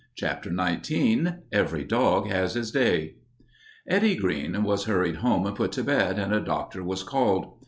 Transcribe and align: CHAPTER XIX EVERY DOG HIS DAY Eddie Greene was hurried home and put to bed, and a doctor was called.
CHAPTER 0.15 0.49
XIX 0.49 1.43
EVERY 1.51 1.83
DOG 1.83 2.25
HIS 2.31 2.71
DAY 2.71 3.17
Eddie 3.87 4.15
Greene 4.15 4.63
was 4.63 4.85
hurried 4.85 5.17
home 5.17 5.45
and 5.45 5.55
put 5.55 5.71
to 5.73 5.83
bed, 5.83 6.17
and 6.17 6.33
a 6.33 6.39
doctor 6.39 6.83
was 6.83 7.03
called. 7.03 7.59